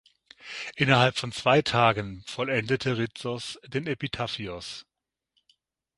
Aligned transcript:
Innerhalb 0.77 1.15
von 1.15 1.31
zwei 1.31 1.61
Tagen 1.61 2.23
vollendete 2.25 2.97
Ritsos 2.97 3.59
den 3.67 3.85
"Epitaphios". 3.85 4.87